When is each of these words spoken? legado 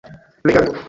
legado 0.43 0.73